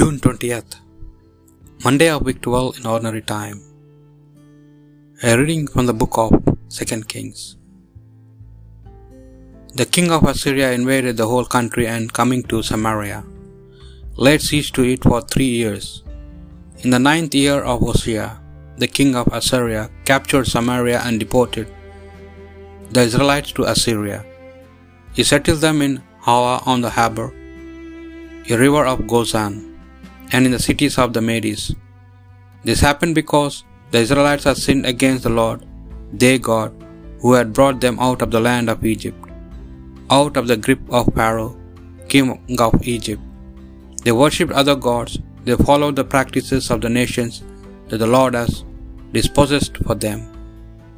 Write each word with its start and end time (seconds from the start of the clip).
June 0.00 0.18
20th, 0.18 0.76
Monday 1.84 2.08
of 2.08 2.22
week 2.22 2.40
12 2.40 2.78
in 2.78 2.86
ordinary 2.86 3.20
time. 3.20 3.58
A 5.22 5.36
reading 5.36 5.66
from 5.66 5.84
the 5.84 5.92
book 5.92 6.16
of 6.16 6.30
2 6.70 7.02
Kings. 7.02 7.58
The 9.74 9.84
king 9.84 10.10
of 10.10 10.24
Assyria 10.24 10.72
invaded 10.72 11.18
the 11.18 11.28
whole 11.28 11.44
country 11.44 11.86
and 11.86 12.10
coming 12.10 12.42
to 12.44 12.62
Samaria, 12.62 13.22
laid 14.16 14.40
siege 14.40 14.72
to 14.72 14.84
it 14.84 15.02
for 15.02 15.20
three 15.20 15.52
years. 15.60 16.02
In 16.78 16.88
the 16.88 16.98
ninth 17.10 17.34
year 17.34 17.60
of 17.60 17.80
Hosea, 17.80 18.40
the 18.78 18.88
king 18.88 19.14
of 19.14 19.28
Assyria 19.30 19.90
captured 20.06 20.46
Samaria 20.46 21.02
and 21.04 21.20
deported 21.20 21.70
the 22.90 23.02
Israelites 23.02 23.52
to 23.52 23.64
Assyria. 23.64 24.24
He 25.12 25.24
settled 25.24 25.60
them 25.60 25.82
in 25.82 26.02
Halah 26.20 26.62
on 26.64 26.80
the 26.80 26.88
Habor, 26.88 27.34
a 28.48 28.56
river 28.56 28.86
of 28.86 29.00
Gozan, 29.00 29.69
and 30.32 30.46
in 30.46 30.52
the 30.52 30.66
cities 30.68 30.96
of 30.98 31.12
the 31.12 31.22
Medes. 31.28 31.74
This 32.64 32.80
happened 32.80 33.14
because 33.14 33.64
the 33.90 33.98
Israelites 33.98 34.44
had 34.44 34.58
sinned 34.64 34.86
against 34.86 35.24
the 35.24 35.30
Lord, 35.30 35.66
their 36.12 36.38
God, 36.38 36.72
who 37.20 37.32
had 37.32 37.52
brought 37.52 37.80
them 37.80 37.98
out 37.98 38.22
of 38.22 38.30
the 38.30 38.44
land 38.48 38.68
of 38.70 38.84
Egypt, 38.84 39.22
out 40.18 40.36
of 40.36 40.46
the 40.50 40.56
grip 40.56 40.80
of 40.98 41.12
Pharaoh, 41.14 41.56
king 42.08 42.28
of 42.66 42.74
Egypt. 42.96 43.22
They 44.04 44.12
worshipped 44.12 44.52
other 44.52 44.76
gods, 44.88 45.18
they 45.44 45.56
followed 45.56 45.96
the 45.96 46.04
practices 46.14 46.70
of 46.70 46.80
the 46.80 46.92
nations 47.00 47.42
that 47.88 47.98
the 47.98 48.12
Lord 48.16 48.34
has 48.34 48.64
dispossessed 49.12 49.76
for 49.86 49.94
them. 49.94 50.20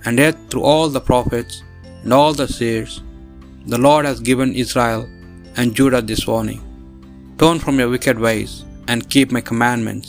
And 0.05 0.19
yet, 0.19 0.37
through 0.49 0.65
all 0.71 0.89
the 0.89 1.07
prophets 1.13 1.63
and 2.03 2.13
all 2.13 2.33
the 2.35 2.49
seers, 2.49 3.03
the 3.67 3.79
Lord 3.79 4.05
has 4.05 4.21
given 4.21 4.61
Israel 4.65 5.03
and 5.57 5.75
Judah 5.79 6.03
this 6.03 6.27
warning 6.27 6.63
Turn 7.39 7.59
from 7.65 7.79
your 7.79 7.91
wicked 7.95 8.19
ways 8.19 8.53
and 8.93 9.11
keep 9.15 9.29
my 9.37 9.43
commandments, 9.51 10.09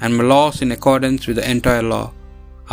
and 0.00 0.16
my 0.16 0.24
laws 0.32 0.56
in 0.64 0.72
accordance 0.76 1.22
with 1.26 1.36
the 1.38 1.50
entire 1.54 1.86
law 1.94 2.06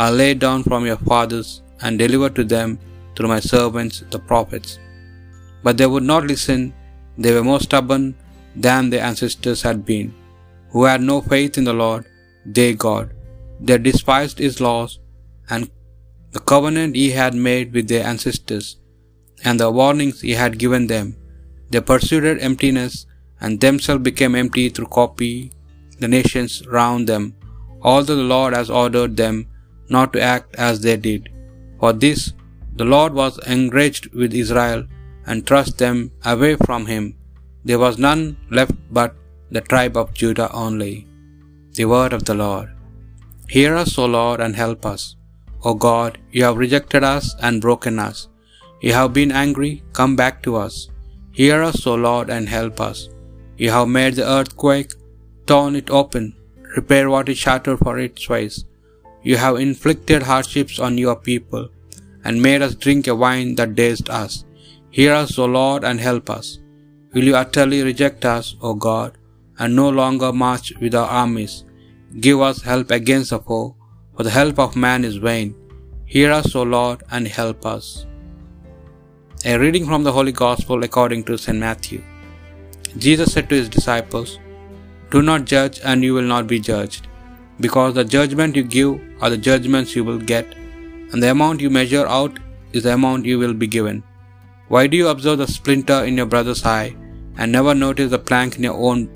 are 0.02 0.18
laid 0.20 0.38
down 0.44 0.60
from 0.68 0.88
your 0.88 1.00
fathers 1.10 1.50
and 1.82 2.02
delivered 2.02 2.34
to 2.38 2.44
them 2.54 2.70
through 3.14 3.30
my 3.34 3.40
servants 3.52 3.96
the 4.14 4.22
prophets. 4.30 4.72
But 5.64 5.76
they 5.78 5.88
would 5.92 6.08
not 6.12 6.30
listen, 6.32 6.62
they 7.22 7.32
were 7.36 7.48
more 7.50 7.62
stubborn 7.68 8.06
than 8.66 8.90
their 8.90 9.06
ancestors 9.10 9.62
had 9.68 9.80
been, 9.90 10.08
who 10.72 10.82
had 10.90 11.02
no 11.10 11.18
faith 11.32 11.56
in 11.60 11.66
the 11.68 11.78
Lord, 11.84 12.04
their 12.58 12.74
God. 12.86 13.06
They 13.66 13.78
despised 13.88 14.38
his 14.46 14.58
laws 14.66 14.92
and 15.50 15.64
the 16.36 16.44
covenant 16.52 16.94
he 17.02 17.10
had 17.22 17.34
made 17.50 17.68
with 17.76 17.88
their 17.88 18.06
ancestors, 18.12 18.66
and 19.46 19.58
the 19.58 19.70
warnings 19.80 20.18
he 20.28 20.34
had 20.42 20.62
given 20.64 20.84
them. 20.92 21.08
They 21.70 21.80
pursued 21.92 22.26
emptiness 22.48 22.94
and 23.40 23.60
themselves 23.60 24.02
became 24.08 24.34
empty 24.34 24.68
through 24.68 24.96
copy 25.00 25.32
the 26.02 26.08
nations 26.16 26.54
round 26.78 27.06
them, 27.12 27.24
although 27.82 28.18
the 28.20 28.30
Lord 28.36 28.54
has 28.54 28.70
ordered 28.82 29.16
them 29.16 29.36
not 29.96 30.12
to 30.12 30.20
act 30.20 30.54
as 30.68 30.80
they 30.80 30.96
did. 31.08 31.22
For 31.80 31.92
this 31.92 32.20
the 32.80 32.88
Lord 32.94 33.12
was 33.22 33.38
enraged 33.56 34.06
with 34.20 34.40
Israel 34.42 34.80
and 35.26 35.46
thrust 35.46 35.78
them 35.84 35.96
away 36.32 36.54
from 36.66 36.86
him. 36.92 37.04
There 37.68 37.82
was 37.84 37.98
none 38.06 38.22
left 38.58 38.76
but 38.98 39.14
the 39.50 39.64
tribe 39.70 39.96
of 40.02 40.14
Judah 40.20 40.50
only. 40.64 40.96
The 41.78 41.86
word 41.94 42.12
of 42.12 42.24
the 42.28 42.38
Lord. 42.44 42.68
Hear 43.54 43.72
us, 43.82 43.92
O 44.02 44.06
Lord, 44.18 44.40
and 44.44 44.54
help 44.64 44.84
us. 44.94 45.02
O 45.68 45.74
God, 45.74 46.18
you 46.30 46.44
have 46.44 46.62
rejected 46.64 47.04
us 47.14 47.34
and 47.46 47.64
broken 47.66 47.98
us. 48.08 48.28
You 48.80 48.92
have 48.98 49.12
been 49.18 49.32
angry, 49.44 49.72
come 49.98 50.14
back 50.22 50.42
to 50.46 50.56
us. 50.64 50.88
Hear 51.40 51.62
us, 51.68 51.86
O 51.86 51.94
Lord, 52.08 52.30
and 52.30 52.48
help 52.48 52.80
us. 52.80 53.08
You 53.62 53.70
have 53.76 53.88
made 53.98 54.14
the 54.16 54.26
earth 54.36 54.56
quake, 54.62 54.92
torn 55.50 55.74
it 55.80 55.90
open, 56.00 56.26
repair 56.76 57.06
what 57.12 57.28
is 57.32 57.38
shattered 57.44 57.80
for 57.84 57.94
its 57.98 58.28
ways. 58.32 58.56
You 59.28 59.36
have 59.44 59.56
inflicted 59.66 60.22
hardships 60.30 60.78
on 60.78 61.02
your 61.04 61.16
people, 61.28 61.64
and 62.24 62.46
made 62.48 62.62
us 62.66 62.74
drink 62.84 63.08
a 63.08 63.16
wine 63.24 63.50
that 63.56 63.74
dazed 63.80 64.08
us. 64.22 64.34
Hear 64.98 65.12
us, 65.22 65.32
O 65.38 65.46
Lord, 65.60 65.82
and 65.88 65.98
help 66.08 66.30
us. 66.38 66.48
Will 67.12 67.24
you 67.30 67.36
utterly 67.36 67.80
reject 67.82 68.24
us, 68.36 68.54
O 68.60 68.74
God, 68.74 69.10
and 69.58 69.74
no 69.74 69.88
longer 70.00 70.30
march 70.44 70.68
with 70.82 70.94
our 71.00 71.10
armies? 71.22 71.54
Give 72.26 72.40
us 72.48 72.62
help 72.62 72.90
against 72.98 73.30
the 73.30 73.40
foe, 73.48 73.66
for 74.14 74.22
the 74.26 74.36
help 74.40 74.58
of 74.66 74.82
man 74.86 75.04
is 75.10 75.16
vain. 75.16 75.48
Hear 76.14 76.30
us, 76.40 76.54
O 76.54 76.62
Lord, 76.76 77.02
and 77.10 77.26
help 77.40 77.66
us. 77.66 78.06
A 79.44 79.58
reading 79.64 79.84
from 79.90 80.04
the 80.04 80.14
Holy 80.18 80.32
Gospel 80.44 80.84
according 80.88 81.24
to 81.24 81.36
St. 81.46 81.58
Matthew. 81.66 82.02
Jesus 82.96 83.32
said 83.32 83.48
to 83.48 83.54
his 83.54 83.68
disciples, 83.68 84.38
Do 85.10 85.22
not 85.22 85.44
judge, 85.44 85.80
and 85.84 86.02
you 86.02 86.14
will 86.14 86.22
not 86.22 86.46
be 86.46 86.58
judged, 86.58 87.06
because 87.60 87.94
the 87.94 88.04
judgment 88.04 88.56
you 88.56 88.62
give 88.62 89.00
are 89.20 89.30
the 89.30 89.36
judgments 89.36 89.94
you 89.94 90.04
will 90.04 90.18
get, 90.18 90.54
and 91.12 91.22
the 91.22 91.30
amount 91.30 91.60
you 91.60 91.70
measure 91.70 92.06
out 92.06 92.38
is 92.72 92.82
the 92.84 92.94
amount 92.94 93.24
you 93.24 93.38
will 93.38 93.54
be 93.54 93.66
given. 93.66 94.02
Why 94.68 94.86
do 94.86 94.96
you 94.96 95.08
observe 95.08 95.38
the 95.38 95.46
splinter 95.46 96.04
in 96.04 96.16
your 96.16 96.26
brother's 96.26 96.64
eye, 96.64 96.96
and 97.36 97.52
never 97.52 97.74
notice 97.74 98.10
the 98.10 98.18
plank 98.18 98.56
in 98.56 98.64
your 98.64 98.78
own? 98.88 99.08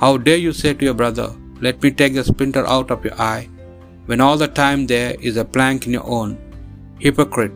How 0.00 0.16
dare 0.16 0.36
you 0.36 0.52
say 0.52 0.74
to 0.74 0.84
your 0.84 0.94
brother, 0.94 1.34
Let 1.60 1.82
me 1.82 1.90
take 1.90 2.14
the 2.14 2.24
splinter 2.24 2.66
out 2.66 2.90
of 2.90 3.04
your 3.04 3.20
eye, 3.20 3.48
when 4.06 4.20
all 4.20 4.36
the 4.36 4.48
time 4.48 4.86
there 4.86 5.14
is 5.20 5.36
a 5.36 5.44
plank 5.44 5.86
in 5.86 5.92
your 5.92 6.06
own? 6.06 6.38
Hypocrite, 7.00 7.52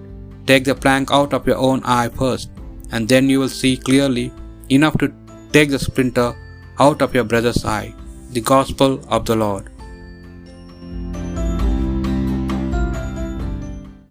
take 0.46 0.64
the 0.64 0.74
plank 0.74 1.10
out 1.12 1.32
of 1.32 1.46
your 1.46 1.56
own 1.56 1.82
eye 1.84 2.08
first, 2.08 2.50
and 2.90 3.08
then 3.08 3.28
you 3.28 3.38
will 3.40 3.48
see 3.48 3.76
clearly 3.76 4.32
enough 4.68 4.96
to 4.98 5.12
take 5.52 5.70
the 5.70 5.78
splinter 5.78 6.34
out 6.78 7.02
of 7.02 7.14
your 7.14 7.24
brother's 7.24 7.64
eye. 7.64 7.94
The 8.30 8.40
Gospel 8.40 9.00
of 9.08 9.26
the 9.26 9.36
Lord. 9.36 9.71